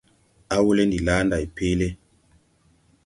Awelɛ 0.55 0.83
ndi 0.85 0.99
da 1.05 1.05
laa 1.05 1.23
nday 1.25 1.45
peele. 1.55 1.87